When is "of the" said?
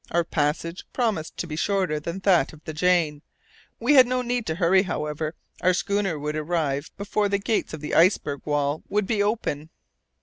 2.53-2.73, 7.75-7.93